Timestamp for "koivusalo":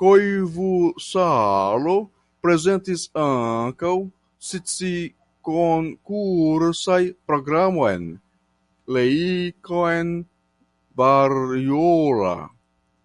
0.00-1.94